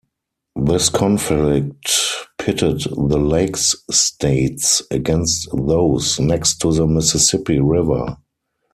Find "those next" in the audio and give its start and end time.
5.55-6.57